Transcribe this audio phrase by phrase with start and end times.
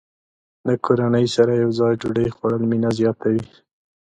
[0.67, 3.45] د کورنۍ سره یوځای ډوډۍ خوړل مینه زیاته وي.